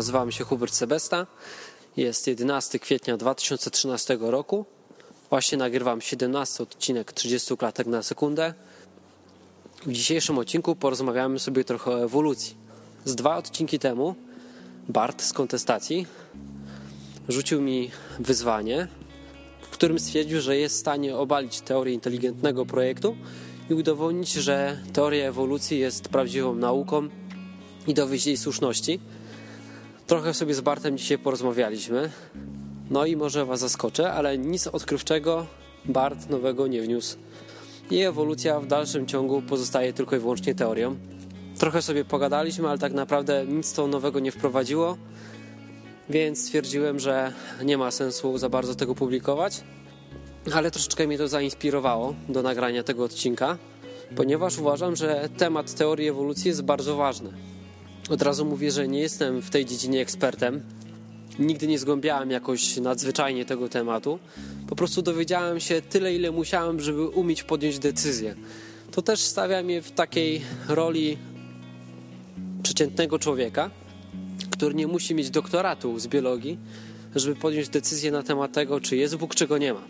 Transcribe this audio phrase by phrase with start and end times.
[0.00, 1.26] Nazywam się Hubert Sebesta.
[1.96, 4.64] Jest 11 kwietnia 2013 roku.
[5.30, 8.54] Właśnie nagrywam 17 odcinek 30 klatek na sekundę.
[9.86, 12.56] W dzisiejszym odcinku porozmawiamy sobie trochę o ewolucji.
[13.04, 14.14] Z dwa odcinki temu
[14.88, 16.06] Bart z kontestacji
[17.28, 18.88] rzucił mi wyzwanie,
[19.62, 23.16] w którym stwierdził, że jest w stanie obalić teorię inteligentnego projektu
[23.70, 27.08] i udowodnić, że teoria ewolucji jest prawdziwą nauką
[27.86, 29.00] i dowieść jej słuszności.
[30.10, 32.10] Trochę sobie z Bartem dzisiaj porozmawialiśmy.
[32.90, 35.46] No i może Was zaskoczę, ale nic odkrywczego
[35.84, 37.16] Bart nowego nie wniósł.
[37.90, 40.96] I ewolucja w dalszym ciągu pozostaje tylko i wyłącznie teorią.
[41.58, 44.96] Trochę sobie pogadaliśmy, ale tak naprawdę nic to nowego nie wprowadziło,
[46.08, 47.32] więc stwierdziłem, że
[47.64, 49.60] nie ma sensu za bardzo tego publikować.
[50.54, 53.58] Ale troszeczkę mnie to zainspirowało do nagrania tego odcinka,
[54.16, 57.30] ponieważ uważam, że temat teorii ewolucji jest bardzo ważny.
[58.10, 60.60] Od razu mówię, że nie jestem w tej dziedzinie ekspertem.
[61.38, 64.18] Nigdy nie zgłębiałem jakoś nadzwyczajnie tego tematu.
[64.66, 68.34] Po prostu dowiedziałem się tyle, ile musiałem, żeby umieć podjąć decyzję.
[68.90, 71.18] To też stawia mnie w takiej roli
[72.62, 73.70] przeciętnego człowieka,
[74.50, 76.58] który nie musi mieć doktoratu z biologii,
[77.14, 79.82] żeby podjąć decyzję na temat tego, czy jest Bóg, czy go nie ma.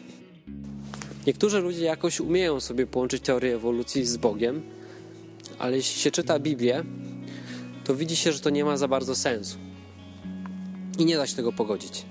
[1.26, 4.62] Niektórzy ludzie jakoś umieją sobie połączyć teorię ewolucji z Bogiem,
[5.58, 6.84] ale jeśli się czyta Biblię,
[7.90, 9.58] to widzi się, że to nie ma za bardzo sensu.
[10.98, 12.04] I nie da się tego pogodzić.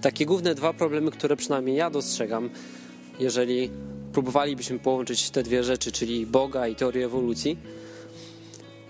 [0.00, 2.50] Takie główne dwa problemy, które przynajmniej ja dostrzegam,
[3.18, 3.70] jeżeli
[4.12, 7.58] próbowalibyśmy połączyć te dwie rzeczy, czyli Boga i teorię ewolucji,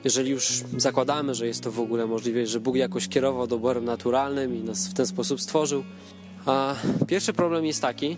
[0.05, 4.57] jeżeli już zakładamy, że jest to w ogóle możliwe, że Bóg jakoś kierował doborem naturalnym
[4.57, 5.85] i nas w ten sposób stworzył,
[6.47, 6.75] a
[7.07, 8.17] pierwszy problem jest taki,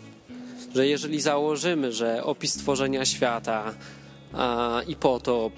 [0.75, 3.75] że jeżeli założymy, że opis stworzenia świata
[4.33, 5.53] a, i potop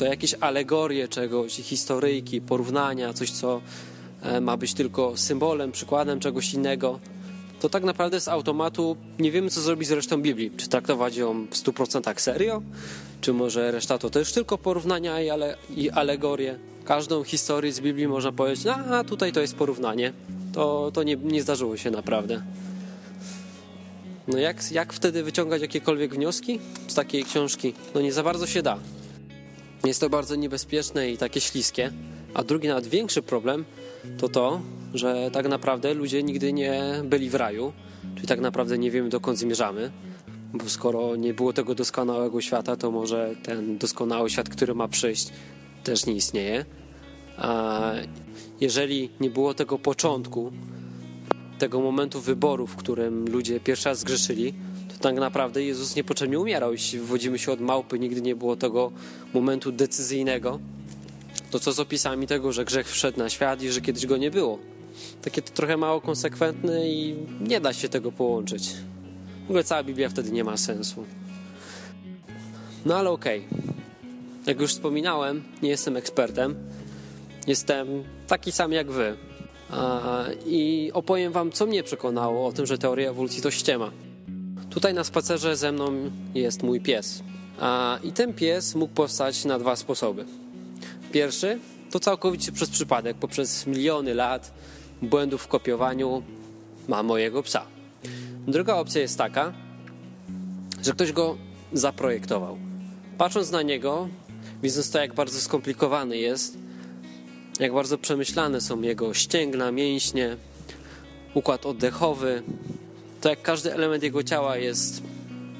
[0.00, 3.60] to jakieś alegorie czegoś, historyjki, porównania, coś co
[4.22, 6.98] e, ma być tylko symbolem, przykładem czegoś innego,
[7.60, 10.50] to tak naprawdę z automatu nie wiemy, co zrobić z resztą Biblii.
[10.56, 12.62] Czy traktować ją w 100% serio?
[13.20, 16.58] Czy może reszta to też tylko porównania i, ale, i alegorie?
[16.84, 20.12] Każdą historię z Biblii można powiedzieć, a tutaj to jest porównanie.
[20.52, 22.42] To, to nie, nie zdarzyło się naprawdę.
[24.28, 27.74] No jak, jak wtedy wyciągać jakiekolwiek wnioski z takiej książki?
[27.94, 28.78] No nie za bardzo się da.
[29.84, 31.92] Jest to bardzo niebezpieczne i takie śliskie.
[32.34, 33.64] A drugi, nawet większy problem
[34.18, 34.60] to to,
[34.94, 37.72] że tak naprawdę ludzie nigdy nie byli w raju,
[38.14, 39.90] czyli tak naprawdę nie wiemy dokąd zmierzamy,
[40.54, 45.28] bo skoro nie było tego doskonałego świata, to może ten doskonały świat, który ma przyjść,
[45.84, 46.64] też nie istnieje.
[47.36, 47.92] A
[48.60, 50.52] jeżeli nie było tego początku,
[51.58, 54.54] tego momentu wyboru, w którym ludzie pierwszy raz zgrzeszyli,
[55.00, 56.72] tak naprawdę Jezus niepotrzebnie umierał.
[56.72, 58.92] Jeśli wywodzimy się od małpy, nigdy nie było tego
[59.34, 60.58] momentu decyzyjnego,
[61.50, 64.30] to co z opisami tego, że grzech wszedł na świat i że kiedyś go nie
[64.30, 64.58] było.
[65.22, 68.68] Takie to trochę mało konsekwentne i nie da się tego połączyć.
[69.42, 71.04] W ogóle cała Biblia wtedy nie ma sensu.
[72.86, 73.46] No ale okej.
[73.50, 73.62] Okay.
[74.46, 76.54] Jak już wspominałem, nie jestem ekspertem.
[77.46, 77.88] Jestem
[78.26, 79.16] taki sam jak wy.
[80.46, 83.90] I opowiem wam, co mnie przekonało o tym, że teoria ewolucji to ściema.
[84.70, 87.22] Tutaj na spacerze ze mną jest mój pies.
[88.02, 90.24] I ten pies mógł powstać na dwa sposoby.
[91.12, 91.58] Pierwszy
[91.90, 94.52] to całkowicie przez przypadek, poprzez miliony lat
[95.02, 96.22] błędów w kopiowaniu
[96.88, 97.66] ma mojego psa.
[98.46, 99.52] Druga opcja jest taka,
[100.82, 101.36] że ktoś go
[101.72, 102.58] zaprojektował.
[103.18, 104.08] Patrząc na niego,
[104.62, 106.58] widząc to, jak bardzo skomplikowany jest,
[107.60, 110.36] jak bardzo przemyślane są jego ścięgna, mięśnie,
[111.34, 112.42] układ oddechowy,
[113.20, 115.02] to jak każdy element jego ciała jest,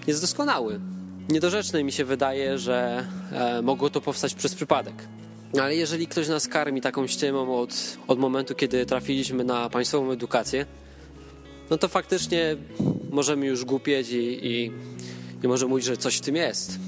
[0.07, 0.81] jest doskonały.
[1.29, 4.95] Niedorzeczne mi się wydaje, że e, mogło to powstać przez przypadek.
[5.61, 10.67] Ale jeżeli ktoś nas karmi taką ściemą od, od momentu, kiedy trafiliśmy na państwową edukację,
[11.71, 12.57] no to faktycznie
[13.11, 14.73] możemy już głupieć i, i,
[15.43, 16.79] i może mówić, że coś w tym jest.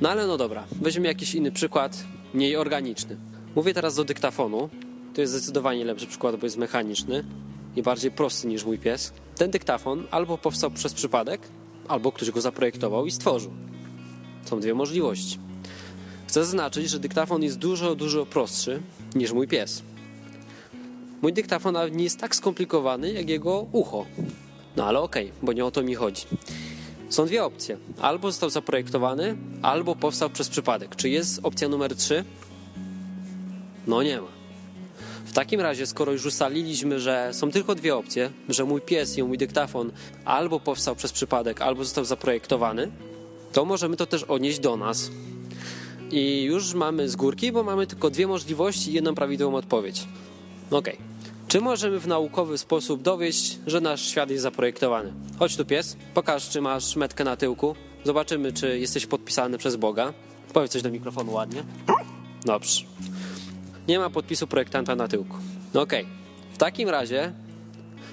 [0.00, 2.04] No ale no dobra, weźmy jakiś inny przykład,
[2.34, 3.16] mniej organiczny.
[3.54, 4.68] Mówię teraz do dyktafonu.
[5.14, 7.24] To jest zdecydowanie lepszy przykład, bo jest mechaniczny
[7.76, 9.12] i bardziej prosty niż mój pies.
[9.40, 11.40] Ten dyktafon albo powstał przez przypadek,
[11.88, 13.50] albo ktoś go zaprojektował i stworzył.
[14.44, 15.38] Są dwie możliwości.
[16.26, 18.82] Chcę zaznaczyć, że dyktafon jest dużo, dużo prostszy
[19.14, 19.82] niż mój pies.
[21.22, 24.06] Mój dyktafon nie jest tak skomplikowany jak jego ucho.
[24.76, 26.22] No ale okej, okay, bo nie o to mi chodzi.
[27.08, 27.78] Są dwie opcje.
[28.00, 30.96] Albo został zaprojektowany, albo powstał przez przypadek.
[30.96, 32.24] Czy jest opcja numer 3?
[33.86, 34.39] No nie ma.
[35.30, 39.22] W takim razie, skoro już ustaliliśmy, że są tylko dwie opcje, że mój pies i
[39.22, 39.92] mój dyktafon
[40.24, 42.90] albo powstał przez przypadek, albo został zaprojektowany,
[43.52, 45.10] to możemy to też odnieść do nas.
[46.10, 50.06] I już mamy z górki, bo mamy tylko dwie możliwości i jedną prawidłową odpowiedź.
[50.70, 50.96] Okay.
[51.48, 55.12] Czy możemy w naukowy sposób dowieść, że nasz świat jest zaprojektowany?
[55.38, 57.74] Chodź tu pies, pokaż czy masz metkę na tyłku.
[58.04, 60.12] Zobaczymy, czy jesteś podpisany przez Boga.
[60.52, 61.64] Powiedz coś do mikrofonu ładnie.
[62.44, 62.84] Dobrze.
[63.88, 65.36] Nie ma podpisu projektanta na tyłku.
[65.74, 66.02] No okej.
[66.02, 66.14] Okay.
[66.54, 67.32] W takim razie,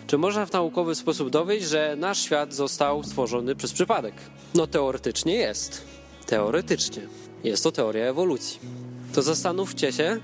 [0.07, 4.13] czy można w naukowy sposób dowieść, że nasz świat został stworzony przez przypadek?
[4.55, 5.81] No teoretycznie jest.
[6.25, 7.01] Teoretycznie.
[7.43, 8.59] Jest to teoria ewolucji.
[9.13, 10.19] To zastanówcie się,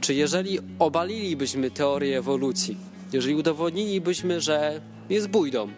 [0.00, 2.76] czy jeżeli obalilibyśmy teorię ewolucji,
[3.12, 4.80] jeżeli udowodnilibyśmy, że
[5.10, 5.68] jest bójdą,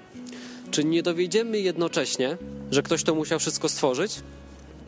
[0.71, 2.37] czy nie dowiedziemy jednocześnie,
[2.71, 4.21] że ktoś to musiał wszystko stworzyć?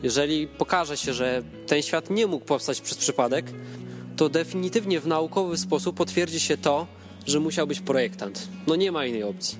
[0.03, 3.45] Jeżeli pokaże się, że ten świat nie mógł powstać przez przypadek,
[4.15, 6.87] to definitywnie w naukowy sposób potwierdzi się to,
[7.27, 8.47] że musiał być projektant.
[8.67, 9.57] No nie ma innej opcji.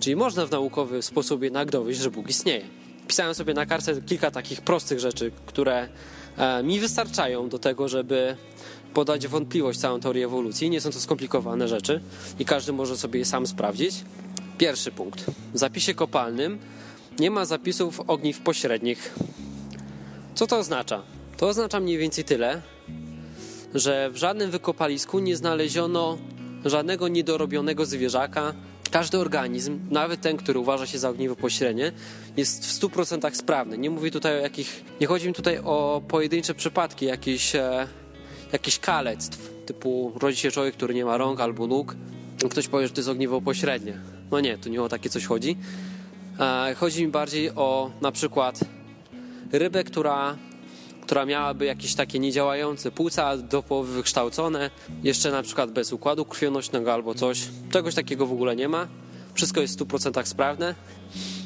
[0.00, 2.64] Czyli można w naukowy sposób jednak dowieść, że Bóg istnieje.
[3.08, 5.88] Pisałem sobie na kartce kilka takich prostych rzeczy, które
[6.36, 8.36] e, mi wystarczają do tego, żeby
[8.94, 10.70] podać wątpliwość całą teorię ewolucji.
[10.70, 12.00] Nie są to skomplikowane rzeczy
[12.38, 13.94] i każdy może sobie je sam sprawdzić.
[14.58, 15.24] Pierwszy punkt.
[15.54, 16.58] W zapisie kopalnym
[17.18, 19.14] nie ma zapisów ogniw pośrednich.
[20.34, 21.02] Co to oznacza?
[21.36, 22.62] To oznacza mniej więcej tyle,
[23.74, 26.18] że w żadnym wykopalisku nie znaleziono
[26.64, 28.54] żadnego niedorobionego zwierzaka.
[28.90, 31.92] Każdy organizm, nawet ten, który uważa się za ogniwo pośrednie,
[32.36, 33.78] jest w 100% sprawny.
[33.78, 34.84] Nie mówię tutaj o jakich.
[35.00, 37.88] Nie chodzi mi tutaj o pojedyncze przypadki, jakieś, e,
[38.52, 41.96] jakieś kalectw, typu rodzi się człowiek, który nie ma rąk albo nóg.
[42.50, 44.00] Ktoś powie, że to jest ogniwo pośrednie.
[44.30, 45.56] No nie, tu nie o takie coś chodzi.
[46.40, 48.60] E, chodzi mi bardziej o na przykład
[49.52, 50.36] rybę, która
[51.08, 54.70] która miałaby jakieś takie niedziałające płuca do połowy wykształcone,
[55.02, 57.48] jeszcze na przykład bez układu krwionośnego albo coś.
[57.70, 58.88] Czegoś takiego w ogóle nie ma.
[59.34, 60.74] Wszystko jest w 100% sprawne.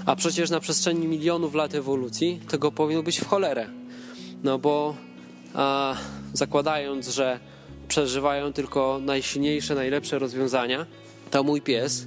[0.07, 3.67] A przecież na przestrzeni milionów lat ewolucji tego powinno być w cholerę.
[4.45, 4.97] No bo
[5.55, 5.97] a,
[6.33, 7.41] zakładając, że
[7.89, 10.87] przeżywają tylko najsilniejsze, najlepsze rozwiązania,
[11.31, 12.07] to mój pies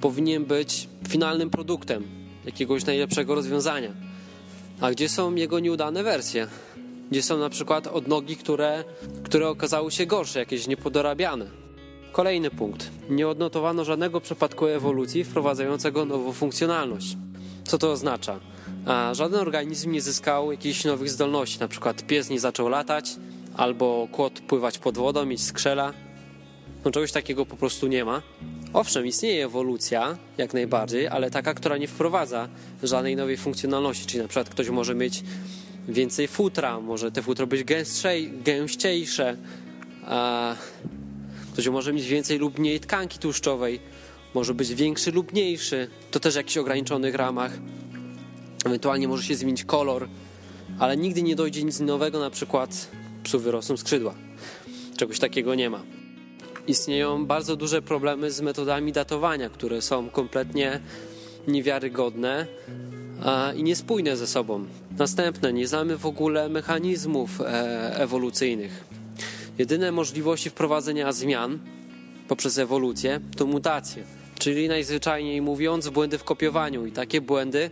[0.00, 2.04] powinien być finalnym produktem
[2.44, 4.09] jakiegoś najlepszego rozwiązania
[4.80, 6.46] a gdzie są jego nieudane wersje?
[7.10, 8.84] Gdzie są na przykład odnogi, które,
[9.24, 11.46] które okazały się gorsze, jakieś niepodorabiane?
[12.12, 12.90] Kolejny punkt.
[13.10, 17.16] Nie odnotowano żadnego przypadku ewolucji wprowadzającego nową funkcjonalność.
[17.64, 18.40] Co to oznacza?
[18.86, 23.16] A żaden organizm nie zyskał jakichś nowych zdolności, na przykład pies nie zaczął latać,
[23.56, 25.92] albo kłod pływać pod wodą, mieć skrzela.
[26.84, 28.22] No czegoś takiego po prostu nie ma.
[28.72, 32.48] Owszem, istnieje ewolucja, jak najbardziej, ale taka, która nie wprowadza
[32.82, 34.06] żadnej nowej funkcjonalności.
[34.06, 35.22] Czyli na przykład ktoś może mieć
[35.88, 39.36] więcej futra, może te futro być gęstsze, gęściejsze,
[40.04, 40.54] a
[41.52, 43.80] ktoś może mieć więcej lub mniej tkanki tłuszczowej,
[44.34, 47.52] może być większy lub mniejszy, to też w jakichś ograniczonych ramach.
[48.64, 50.08] Ewentualnie może się zmienić kolor,
[50.78, 52.88] ale nigdy nie dojdzie nic nowego, na przykład
[53.22, 54.14] psu wyrosną skrzydła.
[54.96, 55.99] Czegoś takiego nie ma
[56.70, 60.80] istnieją bardzo duże problemy z metodami datowania, które są kompletnie
[61.48, 62.46] niewiarygodne
[63.56, 64.64] i niespójne ze sobą.
[64.98, 67.44] Następne, nie znamy w ogóle mechanizmów e,
[67.96, 68.84] ewolucyjnych.
[69.58, 71.58] Jedyne możliwości wprowadzenia zmian
[72.28, 74.04] poprzez ewolucję to mutacje,
[74.38, 77.70] czyli najzwyczajniej mówiąc błędy w kopiowaniu i takie błędy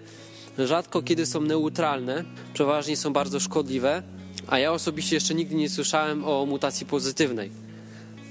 [0.59, 4.03] rzadko kiedy są neutralne, przeważnie są bardzo szkodliwe,
[4.47, 7.68] a ja osobiście jeszcze nigdy nie słyszałem o mutacji pozytywnej.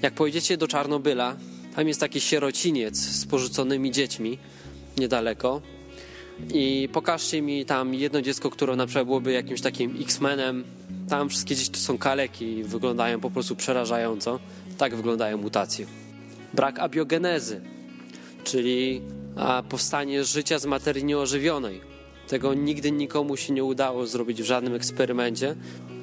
[0.01, 1.35] Jak pojedziecie do Czarnobyla,
[1.75, 4.37] tam jest taki sierociniec z porzuconymi dziećmi
[4.97, 5.61] niedaleko
[6.53, 10.63] i pokażcie mi tam jedno dziecko, które na przykład byłoby jakimś takim X-Menem.
[11.09, 14.39] Tam wszystkie dzieci to są kaleki i wyglądają po prostu przerażająco.
[14.77, 15.85] Tak wyglądają mutacje.
[16.53, 17.61] Brak abiogenezy,
[18.43, 19.01] czyli
[19.69, 21.81] powstanie życia z materii nieożywionej.
[22.27, 25.55] Tego nigdy nikomu się nie udało zrobić w żadnym eksperymencie.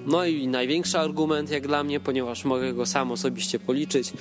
[0.06, 4.12] No i największy argument, jak dla mnie, ponieważ mogę go sam osobiście policzyć,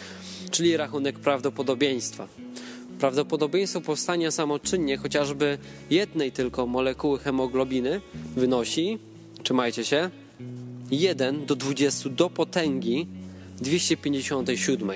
[0.52, 2.28] czyli rachunek prawdopodobieństwa.
[3.00, 5.58] Prawdopodobieństwo powstania samoczynnie chociażby
[5.90, 8.02] jednej tylko molekuły hemoglobiny
[8.36, 9.00] wynosi,
[9.44, 10.10] trzymajcie się,
[10.92, 13.08] 1 do 20 do potęgi
[13.62, 14.90] 257.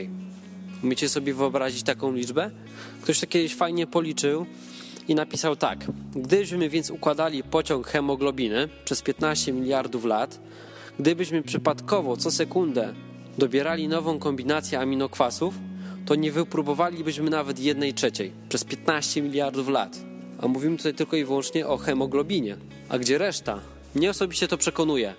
[0.83, 2.51] Umiecie sobie wyobrazić taką liczbę?
[3.01, 4.45] Ktoś to kiedyś fajnie policzył
[5.07, 5.85] i napisał tak.
[6.15, 10.39] Gdybyśmy więc układali pociąg hemoglobiny przez 15 miliardów lat,
[10.99, 12.93] Gdybyśmy przypadkowo co sekundę
[13.37, 15.53] dobierali nową kombinację aminokwasów,
[16.05, 19.99] to nie wypróbowalibyśmy nawet jednej trzeciej przez 15 miliardów lat.
[20.41, 22.57] A mówimy tutaj tylko i wyłącznie o hemoglobinie.
[22.89, 23.59] A gdzie reszta?
[23.95, 25.13] Mnie osobiście to przekonuje.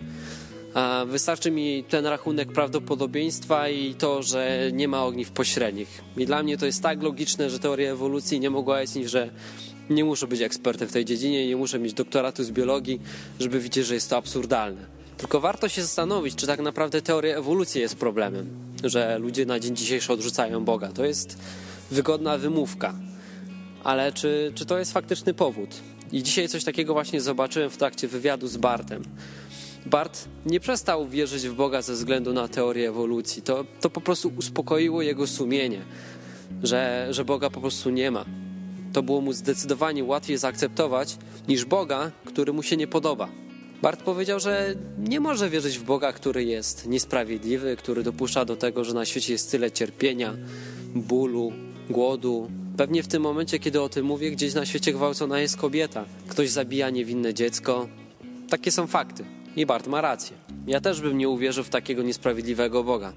[0.74, 6.02] A wystarczy mi ten rachunek prawdopodobieństwa i to, że nie ma ogniw pośrednich.
[6.16, 9.30] I dla mnie to jest tak logiczne, że teoria ewolucji nie mogła jasnić, że
[9.90, 13.00] nie muszę być ekspertem w tej dziedzinie, nie muszę mieć doktoratu z biologii,
[13.40, 14.97] żeby widzieć, że jest to absurdalne.
[15.18, 18.46] Tylko warto się zastanowić, czy tak naprawdę teoria ewolucji jest problemem,
[18.84, 20.88] że ludzie na dzień dzisiejszy odrzucają Boga.
[20.88, 21.38] To jest
[21.90, 22.94] wygodna wymówka.
[23.84, 25.70] Ale czy, czy to jest faktyczny powód?
[26.12, 29.02] I dzisiaj coś takiego właśnie zobaczyłem w trakcie wywiadu z Bartem.
[29.86, 33.42] Bart nie przestał wierzyć w Boga ze względu na teorię ewolucji.
[33.42, 35.80] To, to po prostu uspokoiło jego sumienie,
[36.62, 38.24] że, że Boga po prostu nie ma.
[38.92, 41.16] To było mu zdecydowanie łatwiej zaakceptować
[41.48, 43.28] niż Boga, który mu się nie podoba.
[43.82, 48.84] Bart powiedział, że nie może wierzyć w Boga, który jest niesprawiedliwy, który dopuszcza do tego,
[48.84, 50.34] że na świecie jest tyle cierpienia,
[50.94, 51.52] bólu,
[51.90, 52.50] głodu.
[52.76, 56.04] Pewnie w tym momencie, kiedy o tym mówię, gdzieś na świecie gwałcona jest kobieta.
[56.28, 57.88] Ktoś zabija niewinne dziecko.
[58.48, 59.24] Takie są fakty.
[59.56, 60.36] I Bart ma rację.
[60.66, 63.12] Ja też bym nie uwierzył w takiego niesprawiedliwego Boga.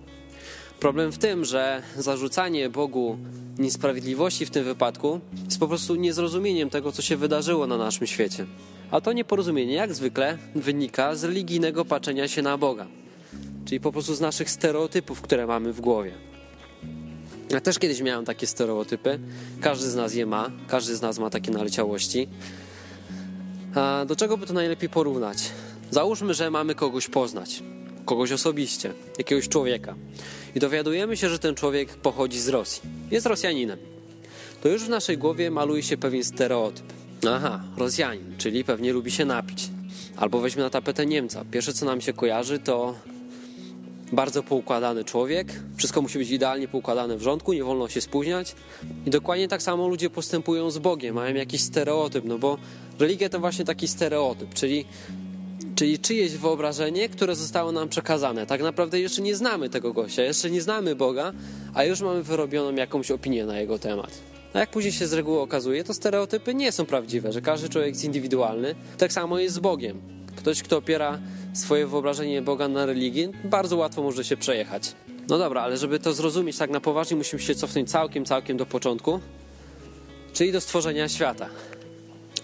[0.79, 3.17] Problem w tym, że zarzucanie Bogu
[3.57, 8.45] niesprawiedliwości w tym wypadku jest po prostu niezrozumieniem tego, co się wydarzyło na naszym świecie.
[8.91, 12.87] A to nieporozumienie, jak zwykle, wynika z religijnego patrzenia się na Boga.
[13.65, 16.11] Czyli po prostu z naszych stereotypów, które mamy w głowie.
[17.49, 19.19] Ja też kiedyś miałem takie stereotypy.
[19.61, 22.27] Każdy z nas je ma, każdy z nas ma takie naleciałości.
[23.75, 25.51] A do czego by to najlepiej porównać?
[25.91, 27.63] Załóżmy, że mamy kogoś poznać,
[28.05, 29.95] kogoś osobiście, jakiegoś człowieka.
[30.55, 32.81] I dowiadujemy się, że ten człowiek pochodzi z Rosji.
[33.11, 33.79] Jest Rosjaninem.
[34.61, 37.00] To już w naszej głowie maluje się pewien stereotyp.
[37.29, 39.69] Aha, Rosjanin, czyli pewnie lubi się napić.
[40.17, 41.45] Albo weźmy na tapetę Niemca.
[41.51, 42.95] Pierwsze, co nam się kojarzy, to
[44.11, 45.47] bardzo poukładany człowiek.
[45.77, 48.55] Wszystko musi być idealnie poukładane w rządku, nie wolno się spóźniać.
[49.05, 52.57] I dokładnie tak samo ludzie postępują z Bogiem, mają jakiś stereotyp, no bo
[52.99, 54.85] religia to właśnie taki stereotyp, czyli
[55.75, 58.45] czyli czyjeś wyobrażenie, które zostało nam przekazane.
[58.45, 61.33] Tak naprawdę jeszcze nie znamy tego gościa, jeszcze nie znamy Boga,
[61.73, 64.30] a już mamy wyrobioną jakąś opinię na jego temat.
[64.53, 67.89] A jak później się z reguły okazuje, to stereotypy nie są prawdziwe, że każdy człowiek
[67.89, 68.75] jest indywidualny.
[68.97, 70.01] Tak samo jest z Bogiem.
[70.35, 71.19] Ktoś, kto opiera
[71.53, 74.95] swoje wyobrażenie Boga na religii, bardzo łatwo może się przejechać.
[75.29, 78.65] No dobra, ale żeby to zrozumieć tak na poważnie, musimy się cofnąć całkiem, całkiem do
[78.65, 79.19] początku,
[80.33, 81.49] czyli do stworzenia świata.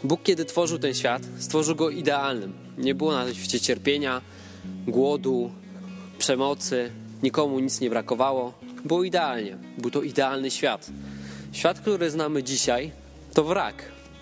[0.03, 2.53] Bóg, kiedy tworzył ten świat, stworzył go idealnym.
[2.77, 4.21] Nie było na świecie cierpienia,
[4.87, 5.51] głodu,
[6.17, 6.91] przemocy,
[7.23, 8.53] nikomu nic nie brakowało.
[8.85, 9.57] Było idealnie.
[9.77, 10.89] Był to idealny świat.
[11.57, 12.91] Świat, który znamy dzisiaj,
[13.33, 13.75] to wrak.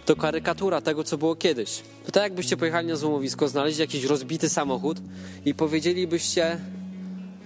[0.05, 1.81] To karykatura tego, co było kiedyś.
[2.05, 4.97] To tak jakbyście pojechali na złomowisko, znaleźli jakiś rozbity samochód
[5.45, 6.57] i powiedzielibyście,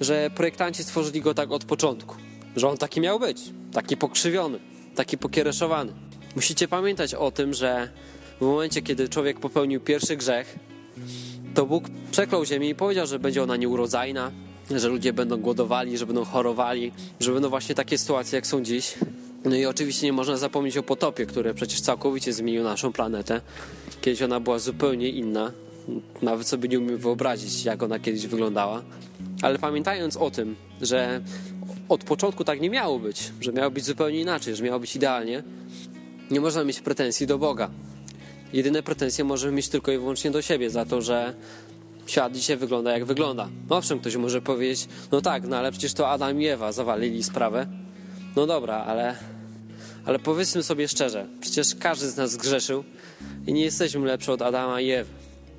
[0.01, 2.15] że projektanci stworzyli go tak od początku.
[2.55, 3.41] Że on taki miał być.
[3.73, 4.59] Taki pokrzywiony,
[4.95, 5.93] taki pokiereszowany.
[6.35, 7.89] Musicie pamiętać o tym, że
[8.39, 10.59] w momencie, kiedy człowiek popełnił pierwszy grzech,
[11.53, 14.31] to Bóg przeklął ziemię i powiedział, że będzie ona nieurodzajna,
[14.75, 18.95] że ludzie będą głodowali, że będą chorowali, że będą właśnie takie sytuacje, jak są dziś.
[19.45, 23.41] No i oczywiście nie można zapomnieć o potopie, który przecież całkowicie zmienił naszą planetę.
[24.01, 25.51] Kiedyś ona była zupełnie inna.
[26.21, 28.81] Nawet sobie nie umiem wyobrazić, jak ona kiedyś wyglądała.
[29.41, 31.21] Ale pamiętając o tym, że
[31.89, 35.43] od początku tak nie miało być, że miało być zupełnie inaczej, że miało być idealnie,
[36.31, 37.69] nie można mieć pretensji do Boga.
[38.53, 41.33] Jedyne pretensje możemy mieć tylko i wyłącznie do siebie za to, że
[42.05, 43.49] świat dzisiaj wygląda jak wygląda.
[43.69, 47.67] Owszem, ktoś może powiedzieć, no tak, no ale przecież to Adam i Ewa zawalili sprawę.
[48.35, 49.15] No dobra, ale,
[50.05, 52.83] ale powiedzmy sobie szczerze, przecież każdy z nas zgrzeszył
[53.47, 55.11] i nie jesteśmy lepsi od Adama i Ewy.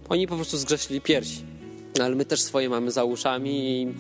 [0.09, 1.45] Oni po prostu zgrzeszyli piersi.
[2.01, 3.95] Ale my też swoje mamy za uszami i,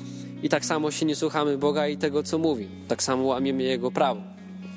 [0.46, 2.68] i tak samo się nie słuchamy Boga i tego, co mówi.
[2.88, 4.22] Tak samo łamiemy Jego prawo.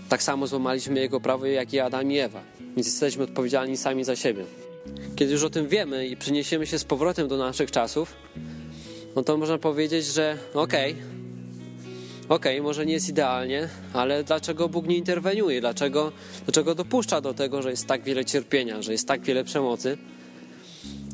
[0.10, 2.44] Tak samo złamaliśmy Jego prawo, jak i Adam i Ewa.
[2.76, 4.46] Więc jesteśmy odpowiedzialni sami za siebie.
[5.16, 8.16] Kiedy już o tym wiemy i przeniesiemy się z powrotem do naszych czasów,
[9.16, 11.23] no to można powiedzieć, że okej, okay,
[12.30, 15.62] okej, okay, może nie jest idealnie, ale dlaczego Bóg nie interweniuje?
[15.62, 16.12] Dlaczego,
[16.46, 19.98] dlaczego dopuszcza do tego, że jest tak wiele cierpienia, że jest tak wiele przemocy?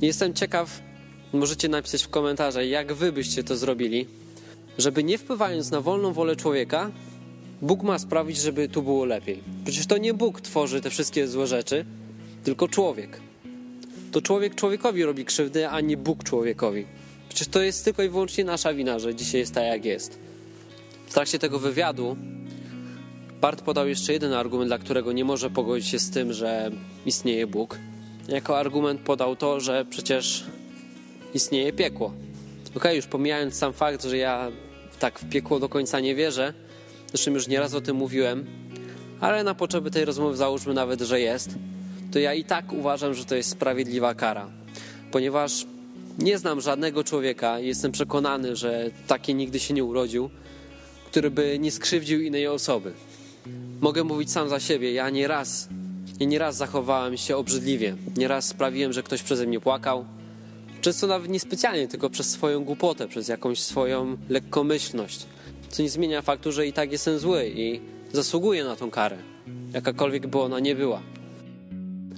[0.02, 0.82] Jestem ciekaw,
[1.34, 4.08] możecie napisać w komentarzach, jak wy byście to zrobili,
[4.78, 6.92] żeby nie wpływając na wolną wolę człowieka,
[7.62, 9.44] Bóg ma sprawić, żeby tu było lepiej.
[9.66, 11.86] Przecież to nie Bóg tworzy te wszystkie złe rzeczy,
[12.44, 13.20] tylko człowiek.
[14.12, 16.86] To człowiek człowiekowi robi krzywdę, a nie Bóg człowiekowi.
[17.30, 20.29] Przecież to jest tylko i wyłącznie nasza wina, że dzisiaj jest tak, jak jest.
[21.10, 22.18] W trakcie tego wywiadu
[23.42, 26.72] Bart podał jeszcze jeden argument, dla którego nie może pogodzić się z tym, że
[27.06, 27.78] istnieje Bóg.
[28.28, 30.46] Jako argument podał to, że przecież
[31.34, 32.14] istnieje piekło.
[32.76, 34.52] Ok, już pomijając sam fakt, że ja
[35.00, 36.54] tak w piekło do końca nie wierzę,
[37.08, 38.46] zresztą już nieraz o tym mówiłem,
[39.20, 41.50] ale na potrzeby tej rozmowy załóżmy nawet, że jest,
[42.12, 44.50] to ja i tak uważam, że to jest sprawiedliwa kara,
[45.12, 45.66] ponieważ
[46.20, 50.30] nie znam żadnego człowieka, jestem przekonany, że taki nigdy się nie urodził,
[51.12, 52.94] który by nie skrzywdził innej osoby.
[53.82, 55.70] Mogę mówić sam za siebie, ja nieraz,
[56.20, 60.06] ja nieraz zachowałem się obrzydliwie, nieraz sprawiłem, że ktoś przeze mnie płakał,
[60.82, 65.26] Często nawet niespecjalnie, tylko przez swoją głupotę, przez jakąś swoją lekkomyślność.
[65.70, 67.80] Co nie zmienia faktu, że i tak jestem zły i
[68.14, 69.18] zasługuję na tą karę,
[69.74, 71.02] jakakolwiek by ona nie była.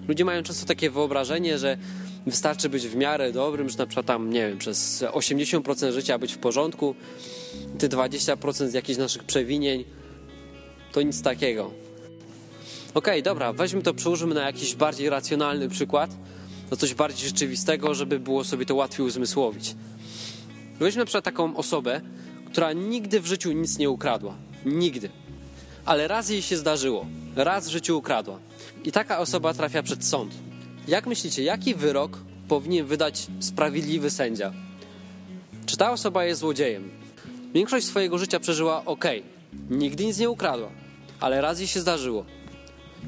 [0.07, 1.77] Ludzie mają często takie wyobrażenie, że
[2.25, 6.34] wystarczy być w miarę dobrym, że na przykład tam, nie wiem, przez 80% życia być
[6.34, 6.96] w porządku,
[7.80, 9.84] te 20% z jakichś naszych przewinień,
[10.92, 11.63] to nic takiego.
[12.94, 16.12] Okej, okay, dobra, weźmy to, przełożymy na jakiś bardziej racjonalny przykład,
[16.72, 19.75] na coś bardziej rzeczywistego, żeby było sobie to łatwiej uzmysłowić.
[20.80, 22.01] Weźmy na przykład taką osobę,
[22.46, 24.36] która nigdy w życiu nic nie ukradła.
[24.66, 25.10] Nigdy.
[25.86, 27.06] Ale raz jej się zdarzyło.
[27.36, 28.40] Raz w życiu ukradła.
[28.84, 30.50] I taka osoba trafia przed sąd.
[30.88, 34.54] Jak myślicie, jaki wyrok powinien wydać sprawiedliwy sędzia?
[35.66, 36.90] Czy ta osoba jest złodziejem?
[37.54, 39.06] Większość swojego życia przeżyła ok,
[39.70, 40.70] nigdy nic nie ukradła,
[41.20, 42.26] ale raz jej się zdarzyło.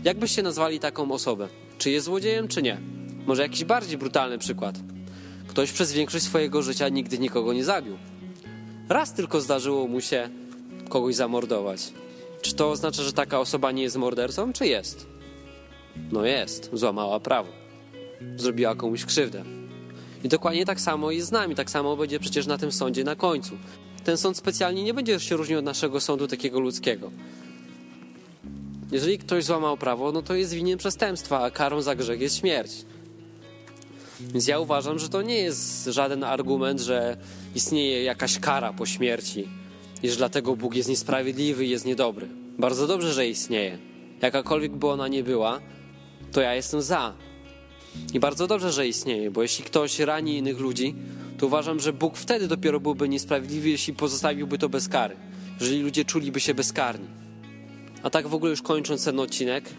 [0.04, 1.48] Jak byście nazwali taką osobę?
[1.78, 2.78] Czy jest złodziejem, czy nie?
[3.26, 4.76] Może jakiś bardziej brutalny przykład.
[5.48, 7.98] Ktoś przez większość swojego życia nigdy nikogo nie zabił.
[8.90, 10.30] Raz tylko zdarzyło mu się
[10.90, 11.94] kogoś zamordować.
[12.42, 15.08] Czy to oznacza, że taka osoba nie jest mordercą, czy jest?
[16.12, 17.63] No jest, złamała prawo.
[18.38, 19.44] Zrobiła komuś krzywdę.
[20.24, 23.16] I dokładnie tak samo jest z nami, tak samo będzie przecież na tym sądzie na
[23.16, 23.58] końcu.
[24.04, 27.12] Ten sąd specjalnie nie będzie się różnił od naszego sądu takiego ludzkiego.
[28.92, 32.72] Jeżeli ktoś złamał prawo, no to jest winien przestępstwa, a karą za grzech jest śmierć.
[34.20, 37.18] Więc ja uważam, że to nie jest żaden argument, że
[37.56, 39.48] istnieje jakaś kara po śmierci
[40.04, 42.28] i że dlatego Bóg jest niesprawiedliwy i jest niedobry.
[42.58, 43.78] Bardzo dobrze, że istnieje.
[44.22, 45.60] Jakakolwiek by ona nie była,
[46.32, 47.14] to ja jestem za.
[48.14, 50.96] I bardzo dobrze, że istnieje, bo jeśli ktoś rani innych ludzi,
[51.38, 55.16] to uważam, że Bóg wtedy dopiero byłby niesprawiedliwy, jeśli pozostawiłby to bez kary.
[55.60, 57.08] Jeżeli ludzie czuliby się bezkarni.
[58.04, 59.70] A tak w ogóle już kończąc ten odcinek,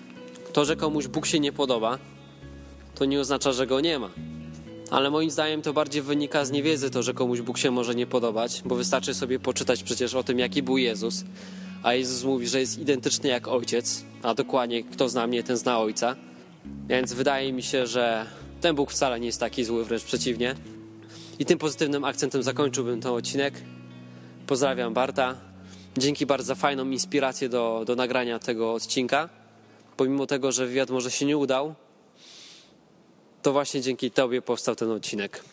[0.52, 1.98] to, że komuś Bóg się nie podoba,
[2.94, 4.10] to nie oznacza, że go nie ma.
[4.90, 8.06] Ale moim zdaniem to bardziej wynika z niewiedzy to, że komuś Bóg się może nie
[8.06, 11.24] podobać, bo wystarczy sobie poczytać przecież o tym, jaki był Jezus.
[11.82, 15.78] A Jezus mówi, że jest identyczny jak Ojciec, a dokładnie kto zna mnie, ten zna
[15.78, 16.16] Ojca.
[16.88, 18.26] Więc wydaje mi się, że
[18.60, 20.54] ten Bóg wcale nie jest taki zły, wręcz przeciwnie.
[21.38, 23.54] I tym pozytywnym akcentem zakończyłbym ten odcinek.
[24.46, 25.34] Pozdrawiam Barta.
[25.98, 29.28] Dzięki bardzo za fajną inspirację do, do nagrania tego odcinka.
[29.96, 31.74] Pomimo tego, że wywiad może się nie udał,
[33.42, 35.44] to właśnie dzięki Tobie powstał ten odcinek.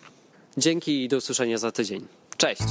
[0.58, 2.08] Dzięki i do usłyszenia za tydzień.
[2.38, 2.64] Cześć!